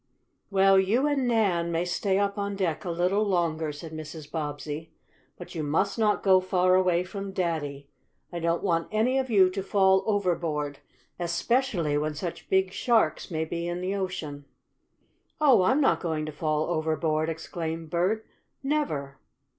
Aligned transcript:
"Well, 0.49 0.79
you 0.79 1.05
and 1.05 1.27
Nan 1.27 1.71
may 1.71 1.85
stay 1.85 2.17
up 2.17 2.35
on 2.35 2.55
deck 2.55 2.83
a 2.85 2.89
little 2.89 3.23
longer," 3.23 3.71
said 3.71 3.91
Mrs. 3.91 4.31
Bobbsey. 4.31 4.91
"But 5.37 5.53
you 5.53 5.61
must 5.61 5.99
not 5.99 6.23
go 6.23 6.39
far 6.39 6.73
away 6.73 7.03
from 7.03 7.33
daddy. 7.33 7.87
I 8.33 8.39
don't 8.39 8.63
want 8.63 8.87
any 8.91 9.19
of 9.19 9.29
you 9.29 9.47
to 9.51 9.61
fall 9.61 10.01
overboard, 10.07 10.79
especially 11.19 11.99
when 11.99 12.15
such 12.15 12.49
big 12.49 12.71
sharks 12.71 13.29
may 13.29 13.45
be 13.45 13.67
in 13.67 13.79
the 13.79 13.93
ocean." 13.93 14.45
"Oh, 15.39 15.61
I'm 15.61 15.79
not 15.81 15.99
going 16.01 16.25
to 16.25 16.31
fall 16.31 16.65
overboard!" 16.71 17.29
exclaimed 17.29 17.91
Bert. 17.91 18.25
"Never!" 18.63 19.19